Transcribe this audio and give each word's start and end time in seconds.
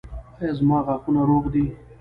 ایا 0.41 0.53
زما 0.59 0.77
غاښونه 0.85 1.21
روغ 1.29 1.43
دي؟ 1.53 1.65